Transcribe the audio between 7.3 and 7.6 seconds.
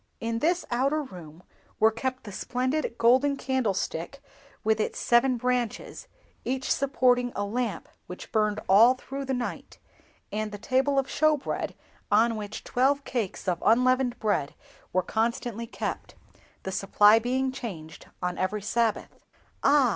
a